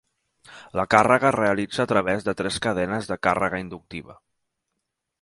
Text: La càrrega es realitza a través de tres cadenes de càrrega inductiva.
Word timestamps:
La 0.79 0.85
càrrega 0.93 1.27
es 1.29 1.35
realitza 1.35 1.85
a 1.85 1.87
través 1.93 2.27
de 2.31 2.35
tres 2.41 2.59
cadenes 2.67 3.13
de 3.13 3.21
càrrega 3.31 3.63
inductiva. 3.69 4.21